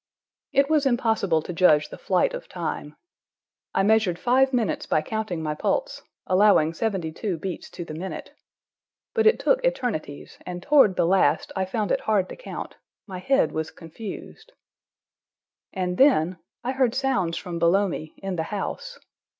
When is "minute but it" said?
7.93-9.37